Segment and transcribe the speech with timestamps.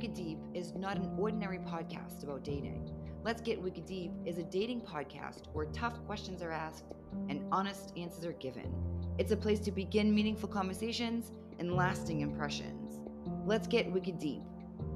[0.00, 2.90] Wicked Deep is not an ordinary podcast about dating.
[3.22, 6.84] Let's Get Wicked Deep is a dating podcast where tough questions are asked
[7.28, 8.72] and honest answers are given.
[9.18, 12.98] It's a place to begin meaningful conversations and lasting impressions.
[13.44, 14.40] Let's Get Wicked Deep,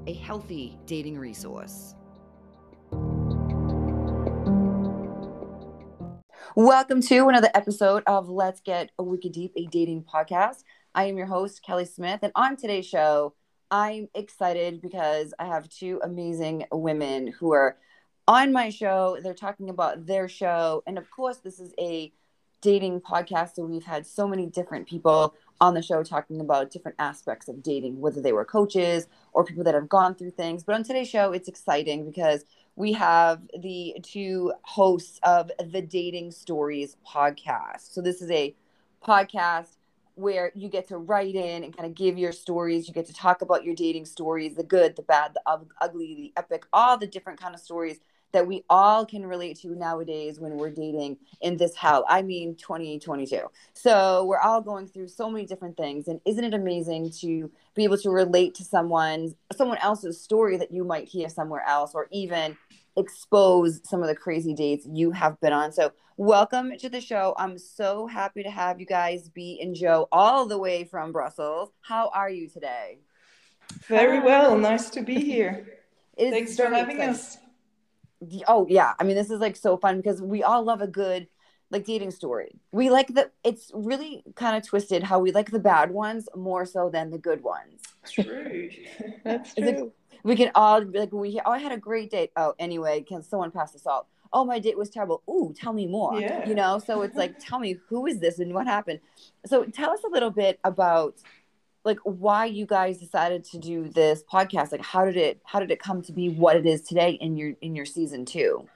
[0.07, 1.93] a healthy dating resource.
[6.55, 10.63] Welcome to another episode of Let's Get Wicked Deep, a dating podcast.
[10.95, 13.35] I am your host, Kelly Smith, and on today's show,
[13.75, 17.75] I'm excited because I have two amazing women who are
[18.25, 19.17] on my show.
[19.21, 20.81] They're talking about their show.
[20.87, 22.13] And of course, this is a
[22.61, 23.55] dating podcast.
[23.55, 27.61] So we've had so many different people on the show talking about different aspects of
[27.61, 30.63] dating, whether they were coaches or people that have gone through things.
[30.63, 32.45] But on today's show, it's exciting because
[32.77, 37.93] we have the two hosts of the Dating Stories podcast.
[37.93, 38.55] So this is a
[39.05, 39.75] podcast
[40.15, 42.87] where you get to write in and kind of give your stories.
[42.87, 45.41] You get to talk about your dating stories, the good, the bad, the
[45.81, 47.99] ugly, the epic, all the different kind of stories
[48.35, 52.03] that we all can relate to nowadays when we're dating in this hell.
[52.09, 53.39] I mean 2022.
[53.73, 57.85] So we're all going through so many different things and isn't it amazing to be
[57.85, 62.07] able to relate to someone's someone else's story that you might hear somewhere else or
[62.11, 62.57] even
[62.97, 65.71] expose some of the crazy dates you have been on.
[65.71, 67.35] So, welcome to the show.
[67.37, 71.69] I'm so happy to have you guys be and Joe all the way from Brussels.
[71.81, 72.99] How are you today?
[73.87, 74.57] Very well.
[74.57, 75.67] Nice to be here.
[76.17, 77.15] Thanks for having exciting.
[77.15, 77.37] us.
[78.47, 78.93] Oh, yeah.
[78.99, 81.27] I mean, this is like so fun because we all love a good
[81.71, 82.59] like dating story.
[82.71, 86.65] We like the it's really kind of twisted how we like the bad ones more
[86.65, 87.81] so than the good ones.
[88.09, 88.69] True.
[89.23, 89.91] That's true
[90.25, 92.31] we can all be like we oh I had a great date.
[92.35, 94.07] Oh, anyway, can someone pass the salt?
[94.33, 95.21] Oh, my date was terrible.
[95.29, 96.19] Ooh, tell me more.
[96.19, 96.49] Yeah.
[96.49, 98.99] You know, so it's like, tell me who is this and what happened.
[99.45, 101.21] So tell us a little bit about
[101.83, 104.71] like why you guys decided to do this podcast.
[104.71, 107.37] Like how did it how did it come to be what it is today in
[107.37, 108.67] your in your season two?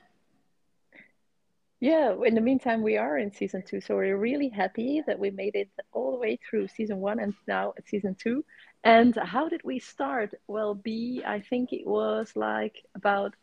[1.80, 3.80] Yeah, in the meantime, we are in season two.
[3.80, 7.34] So we're really happy that we made it all the way through season one and
[7.48, 8.44] now season two.
[8.84, 10.34] And how did we start?
[10.48, 13.34] Well, B, I think it was like about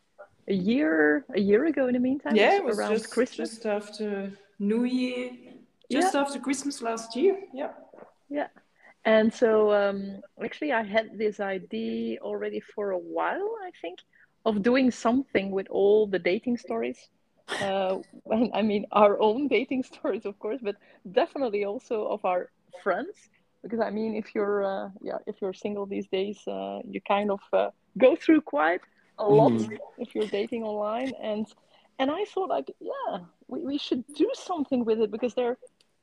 [0.48, 2.36] a year a year ago in the meantime.
[2.36, 3.50] Yeah, it was around just, Christmas.
[3.50, 5.30] Just after New Year,
[5.90, 6.20] just yeah.
[6.20, 7.38] after Christmas last year.
[7.54, 7.72] Yeah.
[8.28, 8.48] Yeah.
[9.04, 14.00] And so um, actually, I had this idea already for a while, I think,
[14.44, 16.98] of doing something with all the dating stories.
[17.60, 20.76] Uh, and I mean, our own dating stories, of course, but
[21.10, 22.50] definitely also of our
[22.82, 23.28] friends
[23.66, 27.30] because I mean, if you're uh, yeah, if you're single these days, uh, you kind
[27.30, 28.80] of uh, go through quite
[29.18, 29.78] a lot mm.
[29.98, 31.46] if you're dating online, and
[31.98, 33.18] and I thought like, yeah,
[33.48, 35.58] we, we should do something with it because there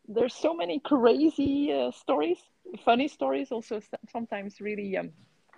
[0.07, 2.39] there's so many crazy uh, stories,
[2.83, 3.79] funny stories, also
[4.11, 5.11] sometimes really um,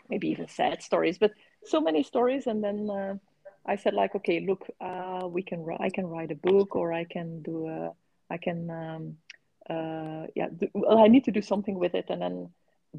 [0.10, 1.32] maybe even sad stories, but
[1.66, 3.20] so many stories, and then.
[3.66, 5.66] I said like, okay, look, uh, we can.
[5.80, 7.92] I can write a book, or I can do a.
[8.30, 9.18] I can um,
[9.70, 12.06] uh, yeah, do, well, I need to do something with it.
[12.10, 12.50] And then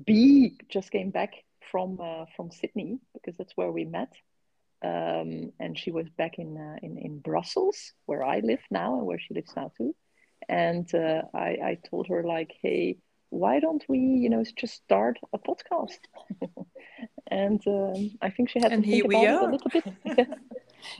[0.04, 1.34] B just came back
[1.70, 4.12] from uh, from Sydney because that's where we met.
[4.84, 9.06] Um, and she was back in, uh, in in Brussels, where I live now and
[9.06, 9.94] where she lives now too.
[10.48, 12.98] And uh, I, I told her like, hey,
[13.30, 15.98] why don't we, you know, just start a podcast?
[17.26, 20.28] and um, I think she had and to think about it a little bit.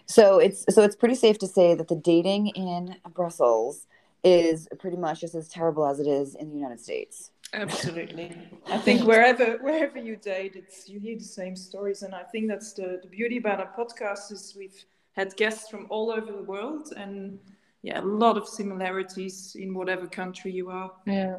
[0.06, 3.86] so it's so it's pretty safe to say that the dating in Brussels
[4.24, 7.30] is pretty much just as terrible as it is in the United States.
[7.52, 8.36] Absolutely.
[8.66, 12.48] I think wherever wherever you date, it's you hear the same stories, and I think
[12.48, 16.42] that's the, the beauty about our podcast is we've had guests from all over the
[16.42, 17.38] world, and
[17.82, 20.92] yeah, a lot of similarities in whatever country you are.
[21.06, 21.36] Yeah.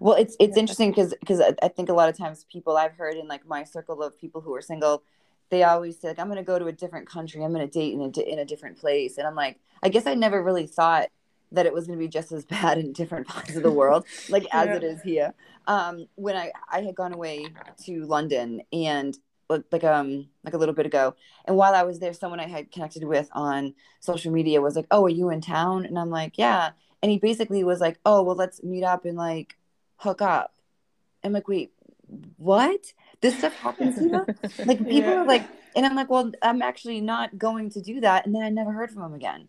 [0.00, 0.60] Well, it's it's yeah.
[0.60, 3.64] interesting because because I think a lot of times people I've heard in like my
[3.64, 5.02] circle of people who are single,
[5.50, 7.78] they always say like I'm going to go to a different country, I'm going to
[7.78, 10.66] date in a in a different place, and I'm like I guess I never really
[10.66, 11.08] thought
[11.52, 14.06] that it was going to be just as bad in different parts of the world,
[14.28, 15.34] like as it is here.
[15.66, 17.46] Um, when I I had gone away
[17.84, 19.16] to London and
[19.48, 21.14] like um like a little bit ago,
[21.44, 24.86] and while I was there, someone I had connected with on social media was like,
[24.90, 26.70] "Oh, are you in town?" And I'm like, "Yeah."
[27.02, 29.56] And he basically was like, "Oh, well, let's meet up and like
[29.98, 30.54] hook up."
[31.22, 31.72] I'm like, "Wait,
[32.36, 32.92] what?
[33.20, 34.26] This stuff happens here?"
[34.66, 35.22] like people yeah.
[35.22, 38.42] are like, and I'm like, "Well, I'm actually not going to do that." And then
[38.42, 39.48] I never heard from him again,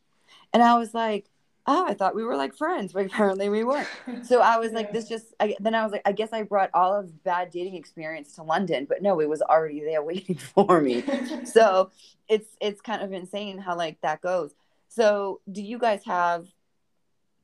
[0.53, 1.29] and I was like
[1.67, 3.87] oh, I thought we were like friends, but apparently we weren't.
[4.23, 4.77] So I was yeah.
[4.77, 7.51] like, this just, I, then I was like, I guess I brought all of bad
[7.51, 11.03] dating experience to London, but no, it was already there waiting for me.
[11.45, 11.91] so
[12.27, 14.53] it's, it's kind of insane how like that goes.
[14.87, 16.47] So do you guys have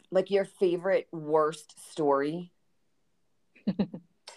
[0.09, 2.51] like your favorite worst story?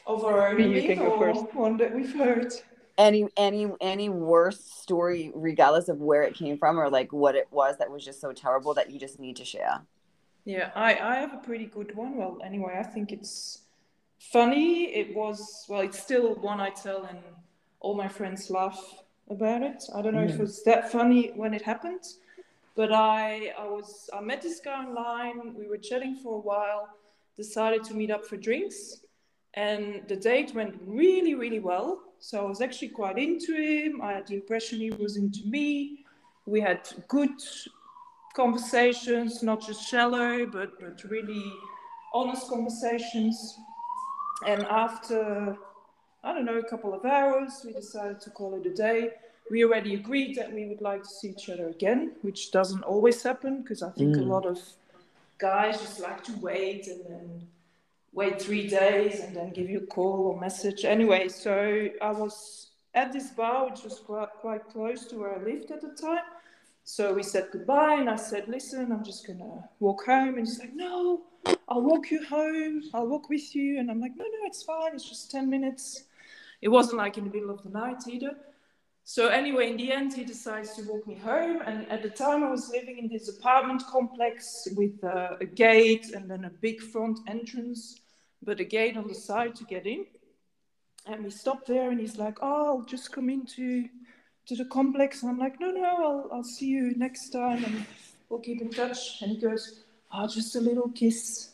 [0.06, 1.54] Of our you can go first.
[1.54, 2.52] one that we've heard.
[2.98, 7.48] any any any worse story regardless of where it came from or like what it
[7.50, 9.80] was that was just so terrible that you just need to share
[10.44, 13.62] yeah i i have a pretty good one well anyway i think it's
[14.18, 17.18] funny it was well it's still one i tell and
[17.80, 18.80] all my friends laugh
[19.28, 20.30] about it i don't know mm.
[20.30, 22.04] if it was that funny when it happened
[22.76, 26.88] but i i was i met this guy online we were chatting for a while
[27.36, 29.00] decided to meet up for drinks
[29.56, 34.00] and the date went really really well so I was actually quite into him.
[34.02, 36.04] I had the impression he was into me.
[36.46, 37.30] We had good
[38.34, 41.52] conversations, not just shallow, but, but really
[42.14, 43.58] honest conversations.
[44.46, 45.56] And after,
[46.24, 49.10] I don't know, a couple of hours, we decided to call it a day.
[49.50, 53.22] We already agreed that we would like to see each other again, which doesn't always
[53.22, 54.20] happen because I think mm.
[54.20, 54.58] a lot of
[55.38, 57.48] guys just like to wait and then
[58.16, 60.86] wait three days and then give you a call or message.
[60.86, 65.42] Anyway, so I was at this bar, which was quite, quite close to where I
[65.42, 66.24] lived at the time.
[66.82, 70.38] So we said goodbye, and I said, Listen, I'm just gonna walk home.
[70.38, 71.24] And he's like, No,
[71.68, 73.78] I'll walk you home, I'll walk with you.
[73.78, 76.04] And I'm like, No, no, it's fine, it's just 10 minutes.
[76.62, 78.34] It wasn't like in the middle of the night either.
[79.04, 81.60] So, anyway, in the end, he decides to walk me home.
[81.66, 86.06] And at the time, I was living in this apartment complex with uh, a gate
[86.14, 88.00] and then a big front entrance
[88.46, 90.06] but a gate on the side to get in.
[91.04, 93.88] And we stopped there, and he's like, "Oh, I'll just come into
[94.46, 97.84] to the complex." And I'm like, "No, no, I'll I'll see you next time, and
[98.28, 101.50] we'll keep in touch." And he goes, "Oh, just a little kiss."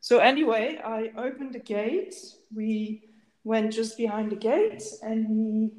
[0.00, 2.14] So anyway, I opened the gate.
[2.54, 3.02] We
[3.42, 5.70] went just behind the gate, and he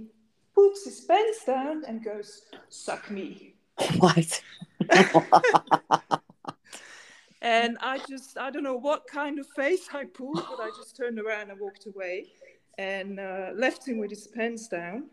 [0.54, 3.54] puts his pants down and goes, "Suck me."
[4.00, 4.42] What?
[7.46, 10.98] And I just, I don't know what kind of face I pulled, but I just
[10.98, 12.26] turned around and walked away
[12.80, 15.12] and uh, left him with his pants down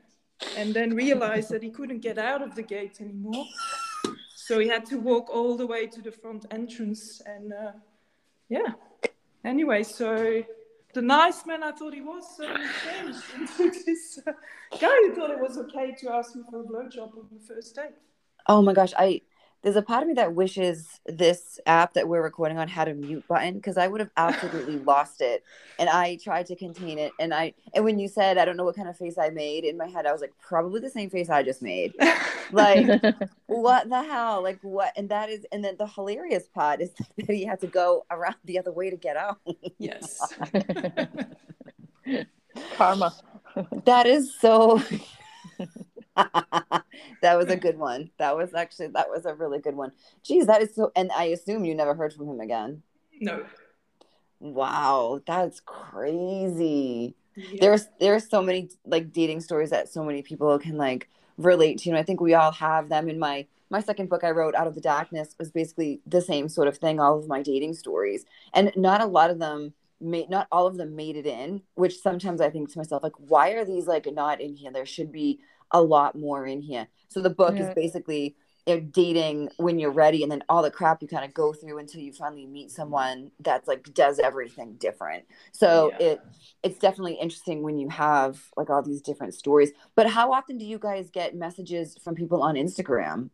[0.56, 3.44] and then realized that he couldn't get out of the gate anymore.
[4.34, 7.20] So he had to walk all the way to the front entrance.
[7.26, 7.72] And uh,
[8.48, 8.72] yeah,
[9.44, 10.42] anyway, so
[10.94, 13.24] the nice man I thought he was changed
[13.60, 14.32] into this uh,
[14.80, 17.76] guy who thought it was okay to ask me for a blowjob on the first
[17.76, 17.92] date.
[18.48, 19.20] Oh my gosh, I
[19.62, 22.94] there's a part of me that wishes this app that we're recording on had a
[22.94, 25.44] mute button because I would have absolutely lost it.
[25.78, 27.12] And I tried to contain it.
[27.20, 29.64] And I and when you said I don't know what kind of face I made
[29.64, 31.94] in my head, I was like, probably the same face I just made.
[32.50, 33.02] like,
[33.46, 34.42] what the hell?
[34.42, 34.92] Like what?
[34.96, 38.36] And that is and then the hilarious part is that he had to go around
[38.44, 39.38] the other way to get out.
[39.78, 40.20] yes.
[42.76, 43.14] Karma.
[43.84, 44.82] that is so
[47.22, 48.10] that was a good one.
[48.18, 49.92] That was actually that was a really good one.
[50.22, 50.92] Geez, that is so.
[50.94, 52.82] And I assume you never heard from him again.
[53.20, 53.44] No.
[54.40, 57.14] Wow, that's crazy.
[57.36, 57.58] Yeah.
[57.60, 61.90] There's there's so many like dating stories that so many people can like relate to.
[61.90, 63.08] And I think we all have them.
[63.08, 66.48] In my my second book I wrote, Out of the Darkness, was basically the same
[66.48, 67.00] sort of thing.
[67.00, 69.72] All of my dating stories, and not a lot of them
[70.02, 73.12] made not all of them made it in which sometimes i think to myself like
[73.18, 75.38] why are these like not in here there should be
[75.72, 76.88] a lot more in here.
[77.08, 77.68] So the book yeah.
[77.68, 78.36] is basically
[78.66, 81.52] you know, dating when you're ready, and then all the crap you kind of go
[81.52, 85.24] through until you finally meet someone that's like does everything different.
[85.52, 86.06] So yeah.
[86.06, 86.20] it
[86.62, 89.72] it's definitely interesting when you have like all these different stories.
[89.96, 93.30] But how often do you guys get messages from people on Instagram?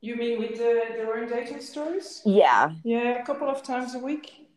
[0.00, 2.22] You mean with the, their own dating stories?
[2.24, 2.72] Yeah.
[2.84, 4.47] Yeah, a couple of times a week.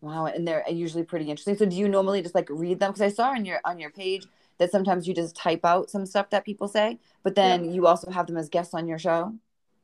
[0.00, 1.56] Wow, and they're usually pretty interesting.
[1.56, 2.90] So do you normally just like read them?
[2.90, 4.26] Because I saw on your on your page
[4.58, 7.70] that sometimes you just type out some stuff that people say, but then yeah.
[7.72, 9.34] you also have them as guests on your show.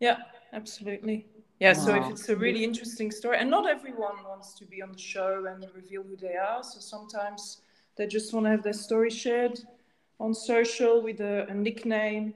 [0.01, 0.17] Yeah,
[0.53, 1.27] absolutely.
[1.61, 1.85] Yeah, wow.
[1.85, 4.99] so if it's a really interesting story, and not everyone wants to be on the
[4.99, 7.63] show and reveal who they are, so sometimes
[7.97, 9.59] they just want to have their story shared
[10.21, 12.35] on social with a, a nickname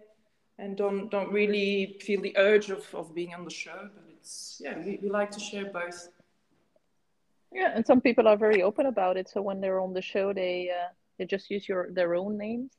[0.58, 3.88] and don't don't really feel the urge of, of being on the show.
[3.94, 6.08] But it's yeah, we, we like to share both.
[7.52, 9.28] Yeah, and some people are very open about it.
[9.28, 12.71] So when they're on the show, they uh, they just use your their own names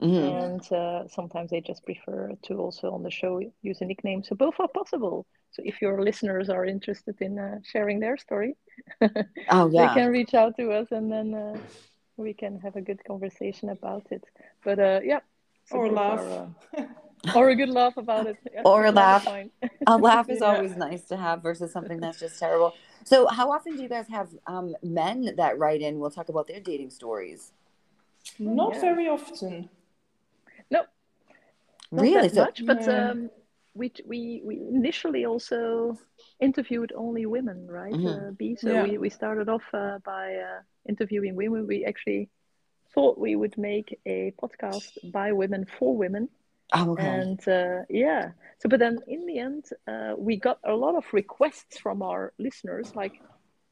[0.00, 0.44] mm-hmm.
[0.44, 4.34] and uh, sometimes they just prefer to also on the show use a nickname so
[4.34, 8.54] both are possible so if your listeners are interested in uh, sharing their story
[9.00, 9.88] oh, yeah.
[9.88, 11.56] they can reach out to us and then uh,
[12.16, 14.24] we can have a good conversation about it
[14.64, 15.20] but uh, yeah
[15.64, 16.82] so or laugh are, uh,
[17.34, 19.26] or a good laugh about it yeah, or a laugh
[19.86, 20.46] a laugh is yeah.
[20.46, 24.06] always nice to have versus something that's just terrible so how often do you guys
[24.08, 27.52] have um, men that write in we'll talk about their dating stories
[28.38, 28.80] not yeah.
[28.80, 29.68] very often.
[30.70, 30.82] No.
[31.90, 32.28] Not really?
[32.28, 33.10] So, much, but yeah.
[33.10, 33.30] um,
[33.74, 35.96] we, we, we initially also
[36.40, 37.92] interviewed only women, right?
[37.92, 38.28] Mm-hmm.
[38.28, 38.56] Uh, B.
[38.56, 38.82] So yeah.
[38.82, 41.66] we, we started off uh, by uh, interviewing women.
[41.66, 42.28] We actually
[42.94, 46.28] thought we would make a podcast by women for women.
[46.74, 47.26] Oh, okay.
[47.26, 51.04] And uh, yeah, so but then in the end, uh, we got a lot of
[51.12, 53.14] requests from our listeners, like,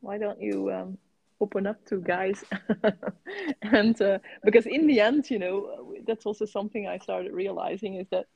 [0.00, 0.99] why don't you um,
[1.41, 2.45] open up to guys?
[3.62, 8.09] and uh, because in the end, you know, that's also something I started realizing is
[8.11, 8.26] that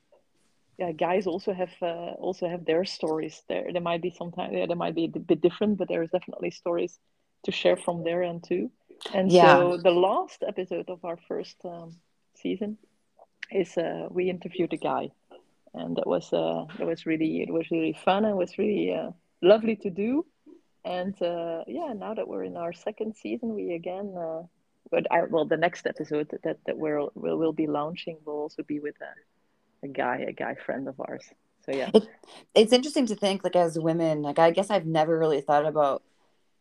[0.79, 3.43] yeah, guys also have uh, also have their stories.
[3.49, 6.11] There, there might be sometimes yeah, there might be a bit different, but there is
[6.11, 6.99] definitely stories
[7.45, 8.71] to share from their end too.
[9.13, 9.71] And Yeah.
[9.71, 11.97] so the last episode of our first um,
[12.37, 12.79] season
[13.53, 15.11] is uh, we interviewed a guy,
[15.75, 19.11] and that was uh, that was really it was really fun and was really uh,
[19.43, 20.27] lovely to do.
[20.85, 24.15] And uh, yeah, now that we're in our second season, we again.
[24.17, 24.43] Uh,
[24.91, 28.41] but our, well, the next episode that that, that we'll, we'll will be launching will
[28.41, 31.23] also be with a, a guy, a guy friend of ours.
[31.65, 31.91] So yeah,
[32.55, 36.03] it's interesting to think like as women like i guess i've never really thought about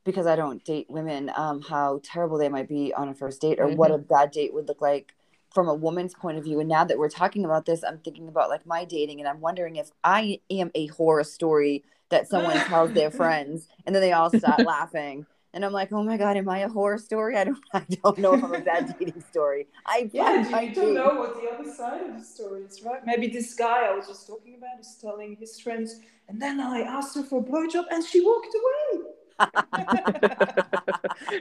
[0.04, 3.60] because i don't date women um how terrible they might be on a first date
[3.60, 5.14] or what a bad date would look like
[5.54, 8.28] from a woman's point of view and now that we're talking about this i'm thinking
[8.28, 12.58] about like my dating and i'm wondering if i am a horror story that someone
[12.66, 16.38] tells their friends and then they all start laughing and i'm like oh my god
[16.38, 19.22] am i a horror story i don't i don't know if i'm a bad dating
[19.22, 20.94] story i Yeah, fuck, I don't do.
[20.94, 23.02] know what the other side of the story is, right?
[23.06, 26.82] Maybe this guy I was just talking about is telling his friends, and then I
[26.82, 29.04] asked her for a blowjob and she walked away.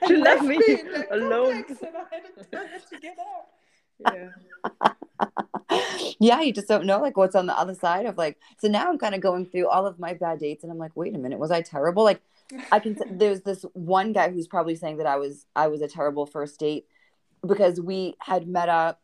[0.06, 0.58] she left me
[1.10, 1.64] alone.
[1.64, 3.46] complex, and I had, to, I had to get out.
[4.00, 4.28] Yeah.
[6.20, 8.38] yeah, you just don't know like what's on the other side of like.
[8.58, 10.92] So now I'm kind of going through all of my bad dates, and I'm like,
[10.94, 12.04] wait a minute, was I terrible?
[12.04, 12.22] Like,
[12.72, 12.96] I can.
[13.18, 16.58] There's this one guy who's probably saying that I was I was a terrible first
[16.60, 16.86] date
[17.46, 19.00] because we had met up.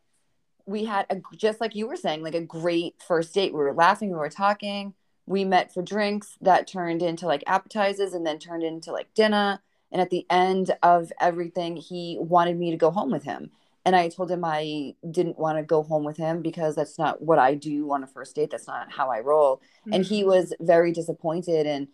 [0.67, 3.53] We had a just like you were saying, like a great first date.
[3.53, 4.95] We were laughing, we were talking.
[5.27, 9.61] We met for drinks that turned into like appetizers and then turned into like dinner.
[9.91, 13.53] And at the end of everything, he wanted me to go home with him.
[13.85, 17.21] And I told him I didn't want to go home with him because that's not
[17.21, 18.51] what I do on a first date.
[18.51, 19.61] That's not how I roll.
[19.93, 20.31] And he mm-hmm.
[20.31, 21.89] was very disappointed and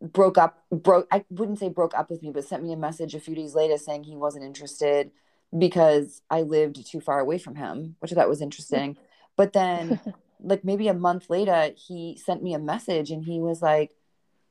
[0.00, 3.14] broke up broke I wouldn't say broke up with me, but sent me a message
[3.14, 5.10] a few days later saying he wasn't interested
[5.56, 8.96] because I lived too far away from him, which I thought was interesting.
[9.34, 9.98] But then
[10.42, 13.92] like maybe a month later, he sent me a message and he was like,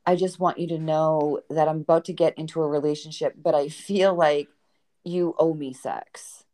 [0.04, 3.54] I just want you to know that I'm about to get into a relationship, but
[3.54, 4.48] I feel like
[5.04, 6.44] you owe me sex.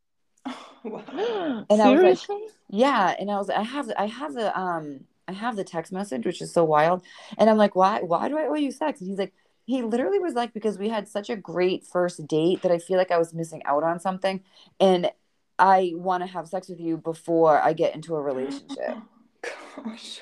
[0.85, 1.67] Wow.
[1.71, 2.21] And I was like,
[2.69, 6.25] Yeah, and I was I have I have the um I have the text message
[6.27, 7.03] which is so wild.
[7.37, 9.35] And I'm like, "Why why do I owe you sex?" And he's like
[9.67, 12.97] he literally was like because we had such a great first date that I feel
[12.97, 14.43] like I was missing out on something
[14.81, 15.11] and
[15.59, 18.97] I want to have sex with you before I get into a relationship.
[19.43, 20.21] Gosh.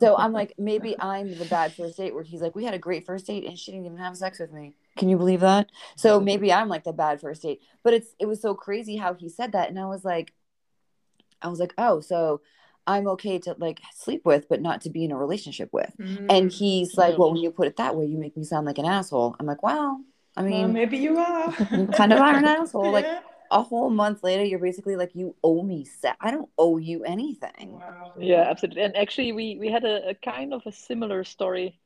[0.00, 2.78] So I'm like, maybe I'm the bad first date where he's like, we had a
[2.78, 4.74] great first date and she didn't even have sex with me.
[4.96, 5.70] Can you believe that?
[5.96, 7.60] So maybe I'm like the bad first date.
[7.82, 9.68] But it's it was so crazy how he said that.
[9.68, 10.32] And I was like,
[11.40, 12.40] I was like, oh, so
[12.86, 15.92] I'm okay to like sleep with, but not to be in a relationship with.
[15.98, 16.26] Mm.
[16.28, 18.78] And he's like, well, when you put it that way, you make me sound like
[18.78, 19.36] an asshole.
[19.38, 20.00] I'm like, well,
[20.36, 21.54] I Well, mean, maybe you are.
[21.72, 22.90] you kind of are an asshole.
[22.90, 23.06] Like
[23.50, 26.16] a whole month later, you're basically like, you owe me sex.
[26.20, 27.72] I don't owe you anything.
[27.78, 28.12] Wow.
[28.18, 28.82] Yeah, absolutely.
[28.82, 31.78] And actually, we we had a, a kind of a similar story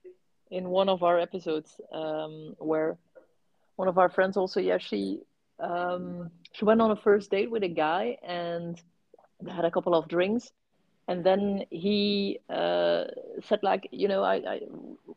[0.50, 2.96] in one of our episodes um, where
[3.76, 5.20] one of our friends also, yeah, she
[5.58, 8.80] um, she went on a first date with a guy and
[9.48, 10.50] had a couple of drinks,
[11.08, 13.04] and then he uh,
[13.42, 14.60] said like, you know, I, I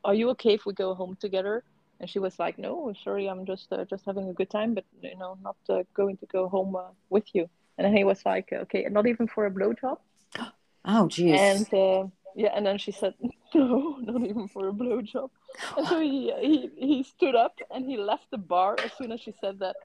[0.03, 1.63] are you okay if we go home together?
[2.01, 4.85] And she was like, no, sorry, I'm just uh, just having a good time, but
[5.01, 7.49] you know, not uh, going to go home uh, with you.
[7.77, 9.97] And then he was like, okay, not even for a blowjob.
[10.85, 11.39] Oh, geez.
[11.39, 12.07] And uh,
[12.39, 13.13] yeah, and then she said,
[13.53, 15.29] "No, not even for a blowjob."
[15.77, 19.19] And so he, he he stood up and he left the bar as soon as
[19.19, 19.75] she said that.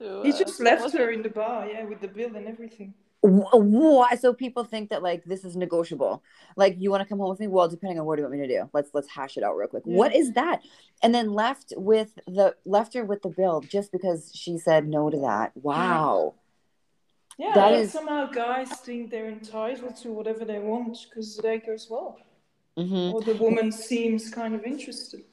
[0.00, 1.14] So He uh, just that left her it.
[1.18, 2.94] in the bar, yeah, with the bill and everything.
[3.22, 4.16] Wh- Why?
[4.16, 6.22] So people think that like this is negotiable.
[6.56, 7.46] Like you want to come home with me?
[7.46, 8.68] Well, depending on what do you want me to do.
[8.72, 9.84] Let's let's hash it out real quick.
[9.86, 9.96] Yeah.
[9.96, 10.62] What is that?
[11.04, 15.10] And then left with the left her with the bill just because she said no
[15.10, 15.52] to that.
[15.54, 16.34] Wow.
[17.40, 21.88] Yeah, That but somehow guys think they're entitled to whatever they want because they goes
[21.88, 22.18] well.
[22.76, 25.24] hmm Or the woman seems kind of interested.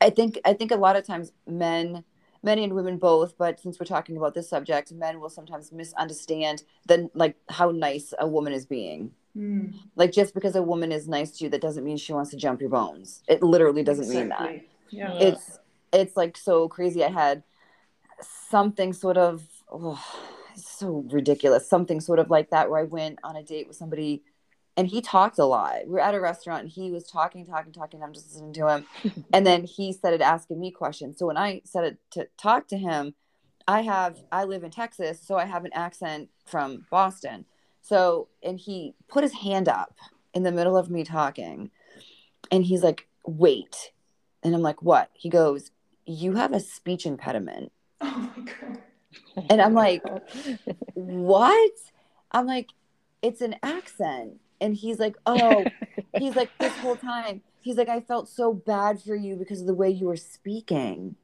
[0.00, 2.04] I think I think a lot of times men,
[2.42, 6.64] men and women both, but since we're talking about this subject, men will sometimes misunderstand
[6.86, 9.10] the like how nice a woman is being.
[9.34, 9.66] Hmm.
[9.94, 12.38] Like just because a woman is nice to you, that doesn't mean she wants to
[12.38, 13.22] jump your bones.
[13.28, 14.52] It literally doesn't mean that.
[14.90, 15.12] Yeah.
[15.12, 15.28] Yeah.
[15.28, 15.58] it's
[15.92, 17.42] it's like so crazy i had
[18.20, 20.02] something sort of oh,
[20.38, 20.41] it's
[20.82, 24.22] so ridiculous something sort of like that where i went on a date with somebody
[24.76, 27.72] and he talked a lot we were at a restaurant and he was talking talking
[27.72, 28.86] talking i'm just listening to him
[29.32, 33.14] and then he started asking me questions so when i started to talk to him
[33.68, 37.44] I have I live in Texas, so I have an accent from Boston.
[37.80, 39.96] So and he put his hand up
[40.34, 41.70] in the middle of me talking,
[42.50, 43.92] and he's like, "Wait,"
[44.42, 45.70] and I'm like, "What?" He goes,
[46.06, 48.78] "You have a speech impediment," Oh my god.
[49.50, 50.02] And I'm like,
[50.94, 51.72] "What?"
[52.30, 52.70] I'm like,
[53.22, 55.66] "It's an accent," and he's like, "Oh."
[56.18, 59.66] he's like this whole time he's like i felt so bad for you because of
[59.66, 61.16] the way you were speaking.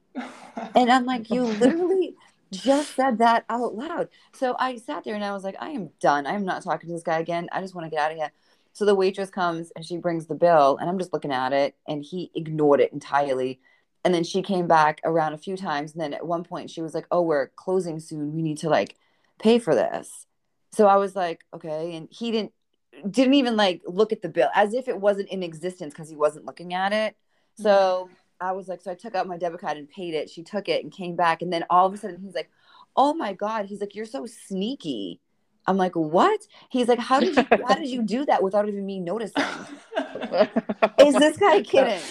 [0.75, 2.15] And i'm like you literally
[2.51, 4.09] just said that out loud.
[4.33, 6.25] So i sat there and i was like i am done.
[6.25, 7.47] I'm not talking to this guy again.
[7.51, 8.31] I just want to get out of here.
[8.73, 11.75] So the waitress comes and she brings the bill and i'm just looking at it
[11.87, 13.59] and he ignored it entirely
[14.03, 16.81] and then she came back around a few times and then at one point she
[16.81, 18.95] was like oh we're closing soon we need to like
[19.39, 20.25] pay for this
[20.71, 22.51] so i was like okay and he didn't
[23.09, 26.15] didn't even like look at the bill as if it wasn't in existence because he
[26.15, 27.13] wasn't looking at it.
[27.13, 27.63] Mm-hmm.
[27.63, 30.29] So I was like, so I took out my debit card and paid it.
[30.29, 31.41] She took it and came back.
[31.41, 32.49] And then all of a sudden he's like,
[32.95, 33.65] oh my God.
[33.65, 35.19] He's like, you're so sneaky.
[35.67, 36.39] I'm like, what?
[36.69, 39.43] He's like, how did you how did you do that without even me noticing?
[40.99, 42.01] Is this guy kidding?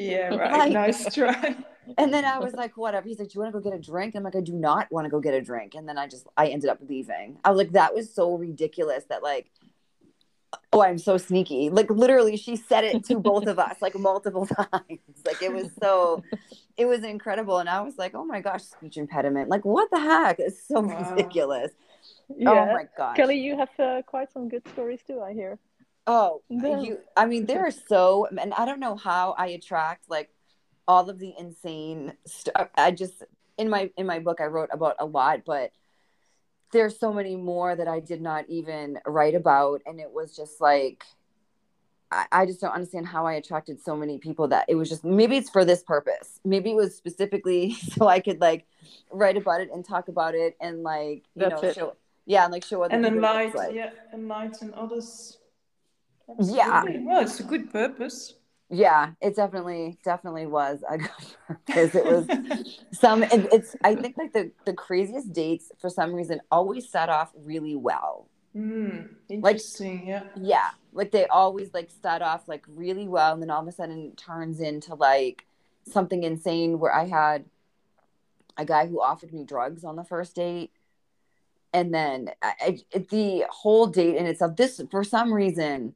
[0.00, 0.52] Yeah, right.
[0.52, 1.56] Like- nice try.
[1.96, 3.08] And then I was like, whatever.
[3.08, 4.14] He's like, do you want to go get a drink?
[4.14, 5.74] I'm like, I do not want to go get a drink.
[5.74, 7.38] And then I just I ended up leaving.
[7.44, 9.50] I was like, that was so ridiculous that like
[10.72, 14.46] oh i'm so sneaky like literally she said it to both of us like multiple
[14.46, 16.22] times like it was so
[16.78, 20.00] it was incredible and i was like oh my gosh speech impediment like what the
[20.00, 21.10] heck it's so Wow.
[21.14, 21.72] ridiculous
[22.34, 22.50] Yeah.
[22.50, 25.58] oh my gosh Kelly, you have uh, quite some good stories too, I hear.
[26.08, 30.30] Oh you i mean there are so and i don't know how i attract like
[30.88, 33.22] all of the insane stuff i just
[33.58, 35.70] in my in my book i wrote about a lot but
[36.72, 40.60] there's so many more that i did not even write about and it was just
[40.60, 41.04] like
[42.10, 45.04] I, I just don't understand how I attracted so many people that it was just
[45.04, 46.40] maybe it's for this purpose.
[46.44, 48.66] Maybe it was specifically so I could like
[49.10, 51.74] write about it and talk about it and like you That's know it.
[51.74, 53.74] show yeah and like show other And enlighten, like.
[53.74, 55.37] yeah, enlighten others.
[56.40, 56.84] Yeah.
[57.00, 58.34] Well, it's a good purpose.
[58.70, 61.10] yeah it definitely definitely was a good
[61.46, 62.26] purpose it was
[62.92, 67.08] some it, it's i think like the the craziest dates for some reason always start
[67.08, 70.06] off really well Mm, interesting.
[70.06, 70.22] yeah.
[70.36, 73.72] yeah like they always like start off like really well and then all of a
[73.72, 75.46] sudden it turns into like
[75.84, 77.44] something insane where i had
[78.56, 80.72] a guy who offered me drugs on the first date
[81.72, 82.52] and then I,
[82.94, 85.94] I, the whole date in itself this for some reason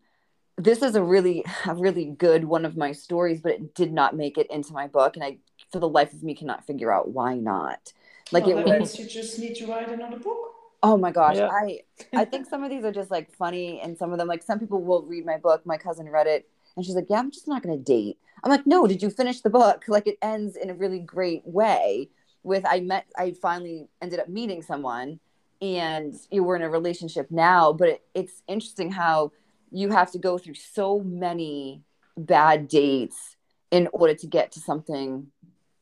[0.58, 4.16] this is a really a really good one of my stories but it did not
[4.16, 5.36] make it into my book and i
[5.70, 7.92] for the life of me cannot figure out why not
[8.30, 10.52] like well, it that was you just need to write another book.
[10.82, 11.48] Oh my gosh, Yeah.
[11.50, 11.80] I
[12.14, 14.58] I think some of these are just like funny, and some of them like some
[14.58, 15.64] people will read my book.
[15.64, 18.66] My cousin read it, and she's like, "Yeah, I'm just not gonna date." I'm like,
[18.66, 22.08] "No, did you finish the book?" Like it ends in a really great way.
[22.42, 25.20] With I met, I finally ended up meeting someone,
[25.60, 27.72] and you were in a relationship now.
[27.72, 29.32] But it, it's interesting how
[29.72, 31.82] you have to go through so many
[32.16, 33.36] bad dates
[33.70, 35.28] in order to get to something,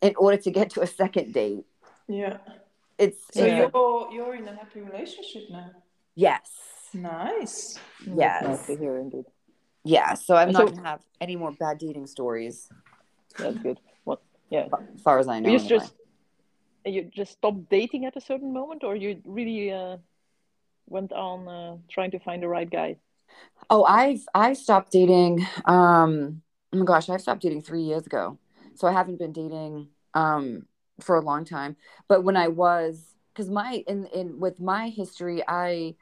[0.00, 1.64] in order to get to a second date.
[2.08, 2.38] Yeah.
[2.98, 5.70] It's, So it's you're you're in a happy relationship now.
[6.14, 6.50] yes,
[6.92, 7.78] Nice.
[8.04, 8.42] Yes.
[8.44, 9.24] Nice to hear indeed.
[9.84, 12.68] Yeah, so I'm not So- gonna have any more bad dating stories,
[13.38, 13.78] That's good.
[14.04, 14.20] What?
[14.50, 14.66] Yeah.
[14.94, 15.48] as far as I know.
[15.50, 15.68] you anyway.
[15.68, 15.94] just
[16.84, 19.96] you just stopped dating at a certain moment, or you really uh,
[20.88, 22.96] went on uh, trying to find the right guy?
[23.68, 25.46] Oh, I've I stopped dating.
[25.64, 28.38] Um, oh my gosh, I stopped dating three years ago,
[28.74, 30.66] so I haven't been dating um
[31.00, 31.76] for a long time.
[32.08, 35.94] But when I was, because my in in with my history, I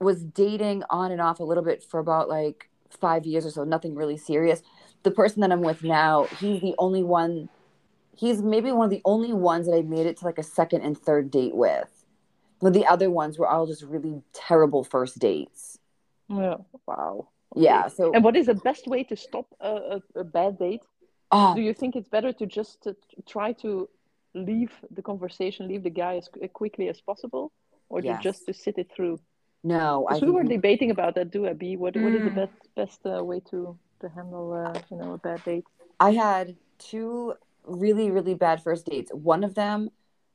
[0.00, 3.64] was dating on and off a little bit for about like five years or so.
[3.64, 4.62] Nothing really serious.
[5.02, 7.48] The person that I'm with now, he's the only one.
[8.16, 10.82] He's maybe one of the only ones that I made it to like a second
[10.82, 12.04] and third date with.
[12.60, 15.78] With the other ones were all just really terrible first dates.
[16.32, 16.56] Yeah.
[16.86, 17.28] Wow.
[17.54, 17.88] Yeah.
[17.88, 19.72] So And what is the best way to stop a,
[20.16, 20.82] a, a bad date?
[21.30, 23.88] oh, Do you think it's better to just to try to
[24.34, 27.52] leave the conversation, leave the guy as quickly as possible,
[27.90, 28.22] or Yes.
[28.22, 29.18] just to sit it through?
[29.64, 31.76] no, I we were debating about that, do Abby?
[31.76, 32.40] What what is the Mm.
[32.42, 35.64] best best uh, way to to handle uh, you know a bad date?
[36.00, 39.10] I had two really, really bad first dates.
[39.14, 39.90] One of them,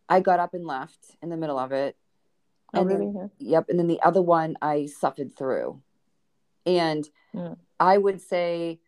[0.07, 1.97] I got up and left in the middle of it.
[2.73, 3.13] Oh, And then- really?
[3.15, 3.27] Yeah.
[3.57, 3.63] Yep.
[3.69, 5.81] And then the other one I suffered through.
[6.67, 7.55] And Yeah.
[7.79, 8.79] I would say,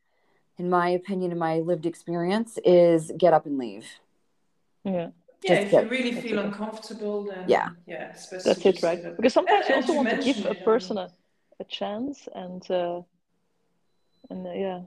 [0.57, 3.87] in my opinion, in my lived experience, is get up and leave.
[4.83, 5.11] yeah.
[5.43, 7.69] Yeah, Just if get- you really feel uncomfortable, then Yeah.
[7.87, 8.07] yeah,
[8.43, 8.99] That's it, right?
[9.03, 9.15] leave.
[9.17, 11.09] Because sometimes you also and want to give a person a,
[11.59, 13.01] a chance, and uh,
[14.29, 14.81] and uh, yeah,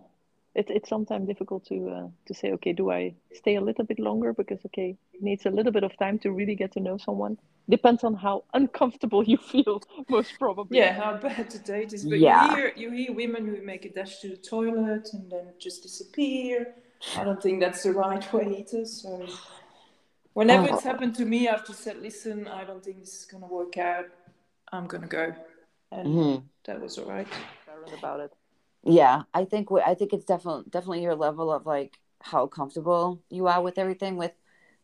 [0.54, 3.98] it's it's sometimes difficult to uh, to say okay do i stay a little bit
[3.98, 4.32] longer?
[4.32, 7.38] Because okay it needs a little bit of time to really get to know someone.
[7.68, 10.78] Depends on how uncomfortable you feel most probably.
[10.78, 12.04] Yeah how bad the date is.
[12.04, 12.44] But Yeah.
[12.44, 15.82] you hear you hear women who make a dash to the toilet and then just
[15.82, 16.74] disappear.
[17.18, 19.26] I don't think that's the right way either so
[20.34, 20.74] whenever Oh.
[20.74, 23.52] it's happened to me i've just said listen i don't think this is going to
[23.60, 24.06] work out.
[24.74, 25.26] I'm going to go.
[25.96, 26.42] And Mhm.
[26.66, 27.28] that was all right.
[27.98, 28.32] About it
[28.84, 33.46] Yeah, I think I think it's definitely definitely your level of like how comfortable you
[33.46, 34.16] are with everything.
[34.16, 34.32] With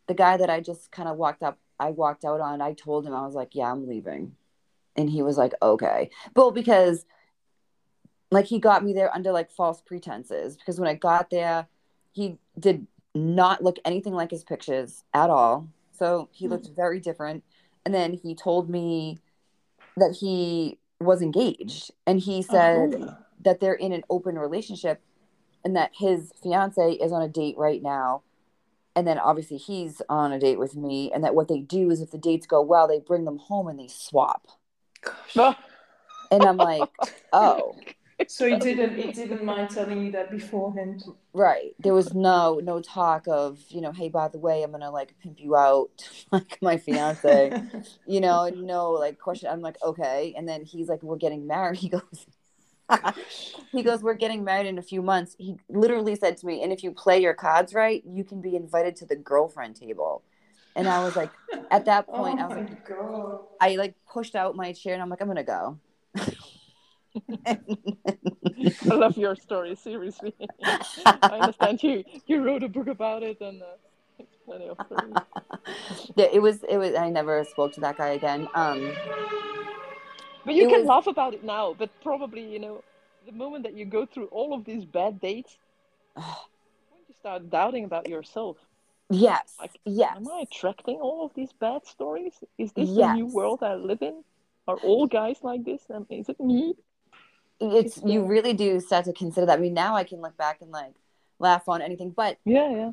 [0.06, 2.60] the guy that I just kind of walked up, I walked out on.
[2.60, 4.36] I told him I was like, "Yeah, I'm leaving,"
[4.96, 7.04] and he was like, "Okay," but because
[8.30, 10.56] like he got me there under like false pretenses.
[10.56, 11.66] Because when I got there,
[12.12, 15.68] he did not look anything like his pictures at all.
[15.92, 16.52] So he hmm.
[16.52, 17.42] looked very different.
[17.84, 19.18] And then he told me
[19.96, 23.16] that he was engaged, and he oh, said Oh.
[23.44, 25.00] That they're in an open relationship
[25.64, 28.22] and that his fiance is on a date right now.
[28.96, 32.00] And then obviously he's on a date with me and that what they do is
[32.00, 34.48] if the dates go well they bring them home and they swap.
[35.00, 35.56] Gosh.
[36.32, 36.90] and i'm like
[37.32, 37.76] oh.
[38.26, 41.04] So he didn't he didn't mind telling you that beforehand?
[41.32, 41.76] Right.
[41.78, 45.14] There was no no talk of you know hey by the way i'm gonna like
[45.22, 45.90] pimp you out
[46.32, 47.52] like my fiance.
[48.06, 50.34] You know no like question i'm like okay.
[50.36, 51.78] And then he's like we're getting married.
[51.78, 52.26] He goes
[53.72, 55.36] he goes we're getting married in a few months.
[55.38, 58.56] He literally said to me and if you play your cards right you can be
[58.56, 60.22] invited to the girlfriend table.
[60.76, 61.30] And i was like
[61.70, 63.40] at that point oh i was like god.
[63.60, 65.78] I like pushed out my chair and i'm like i'm gonna go.
[67.46, 67.58] I
[68.84, 70.34] love your story seriously.
[70.62, 75.14] I understand you you wrote a book about it and uh, plenty of stories.
[76.16, 78.48] yeah it was it was i never spoke to that guy again.
[78.54, 78.92] Um
[80.48, 82.82] But you It can was- laugh about it now, but probably, you know,
[83.26, 85.58] the moment that you go through all of these bad dates,
[86.14, 86.24] when
[87.06, 88.56] to start doubting about yourself.
[89.10, 92.32] yes Like, yes Am I attracting all of these bad stories?
[92.56, 94.24] Is this the new world I live in?
[94.66, 95.82] Are all guys like this?
[95.90, 96.74] And is it me?
[97.60, 100.58] it's you really do start to consider that i mean now i can look back
[100.62, 100.94] and like
[101.40, 102.92] laugh on anything but Yeah, yeah.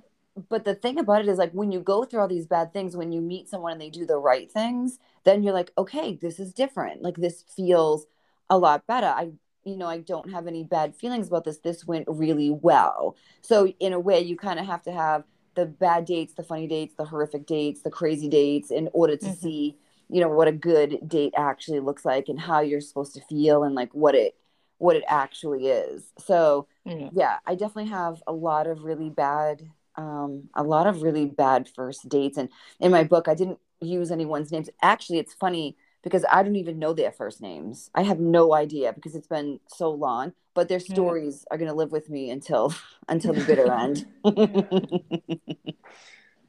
[0.50, 2.96] But the thing about it is like when you go through all these bad things
[2.96, 6.40] when you meet someone and they do the right things then you're like okay this
[6.40, 7.02] is different.
[7.02, 8.06] Like this feels
[8.50, 9.08] a lot better.
[9.08, 9.32] I
[9.64, 11.60] you know i don't have any bad feelings about this.
[11.60, 13.16] This went really well.
[13.42, 15.24] So in a way you kind of have to have
[15.56, 19.30] the bad dates the funny dates the horrific dates the crazy dates in order to
[19.30, 19.38] Mhm.
[19.38, 19.78] see
[20.10, 23.64] you know what a good date actually looks like and how you're supposed to feel
[23.64, 24.36] and like what it
[24.80, 26.12] what it actually is.
[26.20, 27.10] So Yeah.
[27.14, 29.64] yeah i definitely have a lot of really bad
[29.98, 32.38] um a lot of really bad first dates.
[32.38, 34.70] And in my book i didn't use anyone's names.
[34.82, 37.90] Actually it's funny because i don't even know their first names.
[37.96, 40.94] I have no idea because it's been so long but their Yeah.
[40.96, 42.74] stories are going to live with me until
[43.10, 44.06] until the bitter end.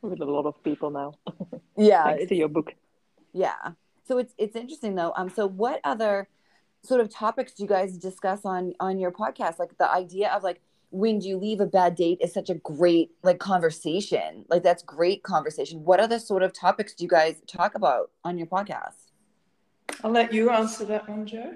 [0.02, 1.14] With a lot of people now,
[1.76, 2.74] yeah thanks to your book.
[3.32, 3.72] yeah.
[4.06, 5.12] So it's it's interesting though.
[5.16, 6.28] Um so what other
[6.85, 9.59] sort of topics do you guys discuss on on your podcast?
[9.59, 12.55] Like the idea of like when do you leave a bad date is such a
[12.55, 14.44] great like conversation.
[14.49, 15.85] Like that's great conversation.
[15.85, 19.11] What other sort of topics do you guys talk about on your podcast?
[20.05, 21.55] I'll let you answer that one joe.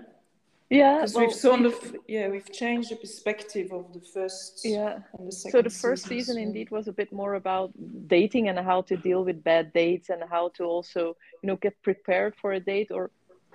[0.70, 4.98] Yeah, because well, we've sort of yeah we've changed the perspective of the first yeah.
[5.18, 7.72] and the second So the first season so- indeed was a bit more about
[8.06, 11.74] dating and how to deal with bad dates and how to also, you know, get
[11.82, 13.10] prepared for a date or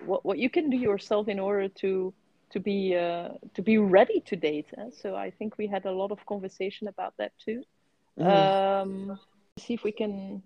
[0.06, 2.14] what, what you can do yourself in order to
[2.56, 4.70] to be uh, to be ready to date.
[4.78, 4.90] eh?
[5.02, 7.64] So I think we had a lot of conversation about that too.
[8.18, 8.32] Mhm.
[8.32, 9.20] Um,
[9.58, 10.42] see if we can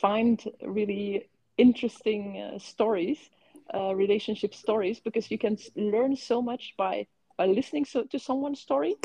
[0.00, 3.30] find really interesting uh, stories,
[3.74, 7.06] uh, relationship stories, because you can learn so much by
[7.38, 8.96] by listening so, to someone's story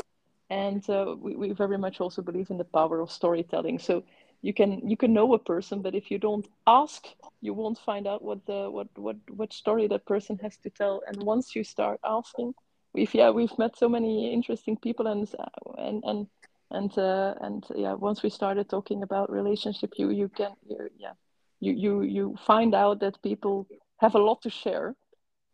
[0.50, 4.02] and uh, we, we very much also believe in the power of storytelling so
[4.42, 7.06] you can you can know a person but if you don't ask
[7.42, 11.02] you won't find out what the what what what story that person has to tell.
[11.06, 12.54] And once you start asking
[12.94, 16.26] we've yeah we've met so many interesting people and uh, and and
[16.70, 21.14] and uh, and yeah once we started talking about relationship you you can you, yeah
[21.60, 23.66] you you you find out that people
[23.98, 24.94] have a lot to share.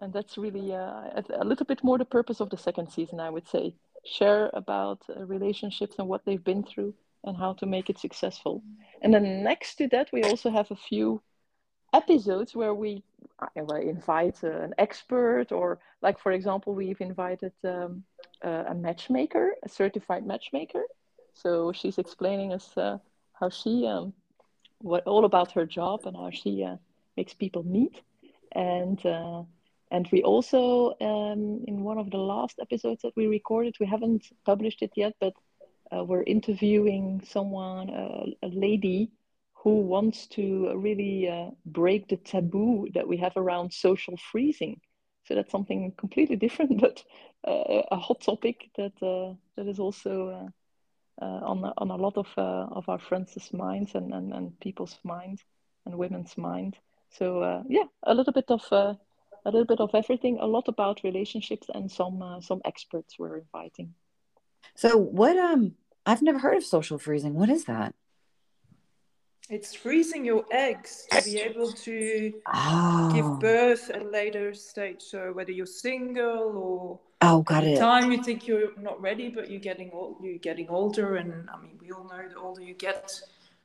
[0.00, 3.18] And that's really uh, a, a little bit more the purpose of the second season
[3.18, 3.74] i would say.
[4.04, 8.62] Share about uh, relationships and what they've been through and how to make it successful.
[9.02, 11.22] And then next to that we also have a few
[11.94, 13.02] episodes where we
[13.40, 18.02] uh, invite uh, an expert or like for example we've invited um,
[18.44, 20.84] uh, a matchmaker a certified matchmaker.
[21.34, 22.98] So she's explaining us uh,
[23.32, 24.12] how she um,
[24.80, 26.76] what all about her job and how she uh,
[27.16, 28.00] makes people meet.
[28.52, 29.42] And uh,
[29.90, 34.26] and we also um, in one of the last episodes that we recorded we haven't
[34.44, 35.34] published it yet but
[35.94, 39.10] uh, we're interviewing someone, uh, a lady
[39.54, 44.80] who wants to really uh, break the taboo that we have around social freezing.
[45.24, 47.02] So that's something completely different, but
[47.46, 50.50] uh, a hot topic that uh, that is also
[51.20, 55.42] uh, on on a lot of of our friends' minds and, and, and people's minds
[55.86, 56.76] and women's mind.
[57.10, 61.68] So yeah, a little bit of a little bit of everything, a lot about relationships,
[61.74, 63.94] and some some experts we're inviting.
[64.74, 65.74] So what um
[66.06, 67.34] I've never heard of social freezing.
[67.34, 67.94] What is that?
[69.50, 73.12] It's freezing your eggs to be able to oh.
[73.14, 75.00] give birth at a later stage.
[75.00, 77.78] So whether you're single or oh, got it.
[77.78, 81.60] time you think you're not ready, but you're getting old, you're getting older, and I
[81.60, 83.10] mean we all know the older you get,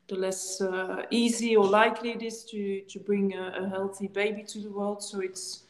[0.08, 4.44] the less uh, easy or likely it is to to bring a, a healthy baby
[4.44, 5.04] to the world.
[5.04, 5.63] So it's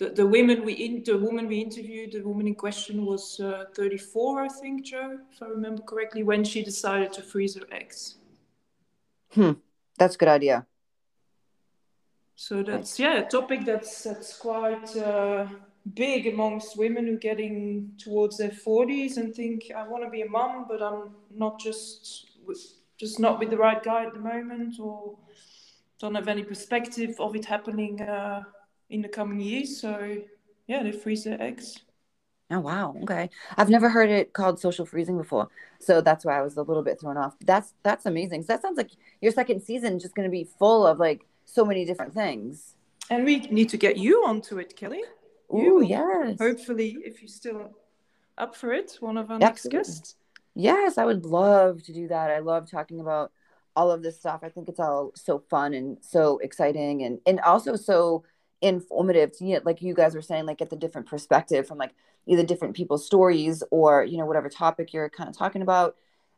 [0.00, 3.66] the, the women we in, the woman we interviewed, the woman in question was uh,
[3.74, 8.16] 34, I think, Joe, if I remember correctly, when she decided to freeze her eggs.
[9.34, 9.52] Hmm,
[9.98, 10.66] that's a good idea.
[12.34, 15.46] So that's yeah, a topic that's that's quite uh,
[15.92, 20.22] big amongst women who are getting towards their 40s and think I want to be
[20.22, 22.30] a mum, but I'm not just
[22.96, 25.18] just not with the right guy at the moment, or
[25.98, 28.00] don't have any perspective of it happening.
[28.00, 28.42] Uh,
[28.90, 29.80] in the coming years.
[29.80, 30.18] So
[30.66, 31.80] yeah, they freeze their eggs.
[32.52, 33.30] Oh wow, okay.
[33.56, 35.48] I've never heard it called social freezing before,
[35.78, 37.36] so that's why I was a little bit thrown off.
[37.44, 38.42] That's that's amazing.
[38.42, 41.26] So that sounds like your second season is just going to be full of like
[41.44, 42.74] so many different things.
[43.08, 45.02] And we need to get you onto it, Kelly.
[45.48, 46.38] Oh yes.
[46.40, 47.70] Hopefully, if you're still
[48.36, 50.16] up for it, one of our next guests.
[50.54, 52.30] Yes, I would love to do that.
[52.30, 53.30] I love talking about
[53.76, 54.40] all of this stuff.
[54.42, 58.24] I think it's all so fun and so exciting, and and also so
[58.62, 61.78] informative to you know, like you guys were saying like get the different perspective from
[61.78, 61.92] like
[62.26, 65.96] either different people's stories or you know whatever topic you're kind of talking about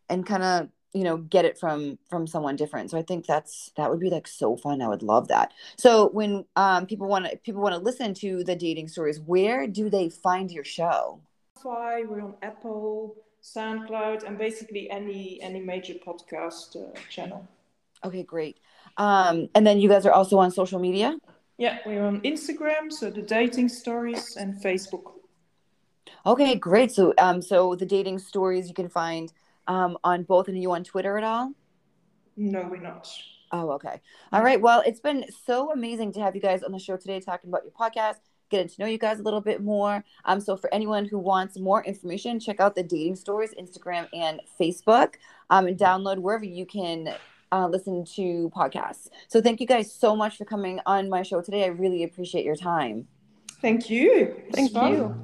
[0.08, 2.90] and kind of you know get it from from someone different.
[2.90, 4.82] So i think that's that would be like so fun.
[4.82, 5.52] I would love that.
[5.76, 9.66] So when um people want to people want to listen to the dating stories where
[9.66, 11.20] do they find your show?
[11.62, 17.48] Why we're on apple soundcloud and basically any any major podcast uh, channel.
[18.04, 18.58] Okay great.
[18.96, 21.16] Um and then you guys are also on social media
[21.62, 25.12] yeah, we're on Instagram, so the dating stories, and Facebook.
[26.26, 26.90] Okay, great.
[26.90, 29.32] So, um, so the dating stories you can find
[29.68, 30.48] um, on both.
[30.48, 31.52] And you on Twitter at all?
[32.36, 33.08] No, we're not.
[33.52, 34.00] Oh, okay.
[34.32, 34.60] All right.
[34.60, 37.62] Well, it's been so amazing to have you guys on the show today talking about
[37.62, 38.16] your podcast,
[38.50, 40.04] getting to know you guys a little bit more.
[40.24, 44.40] Um, so for anyone who wants more information, check out the dating stories, Instagram and
[44.60, 45.14] Facebook,
[45.50, 47.14] um, and download wherever you can
[47.52, 49.08] uh, listen to podcasts.
[49.28, 51.64] So thank you guys so much for coming on my show today.
[51.64, 53.06] I really appreciate your time.
[53.60, 54.34] Thank you.
[54.52, 55.14] Thank you.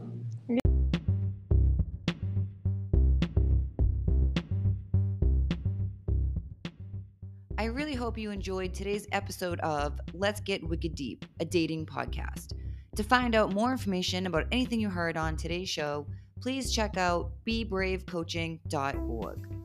[7.58, 12.52] I really hope you enjoyed today's episode of Let's Get Wicked Deep, a dating podcast.
[12.94, 16.06] To find out more information about anything you heard on today's show,
[16.40, 19.57] please check out bebravecoaching.org.